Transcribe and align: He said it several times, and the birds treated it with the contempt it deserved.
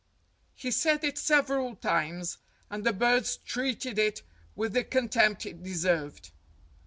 He 0.55 0.71
said 0.71 1.03
it 1.03 1.19
several 1.19 1.75
times, 1.75 2.39
and 2.71 2.83
the 2.83 2.91
birds 2.91 3.37
treated 3.37 3.99
it 3.99 4.23
with 4.55 4.73
the 4.73 4.83
contempt 4.83 5.45
it 5.45 5.61
deserved. 5.61 6.31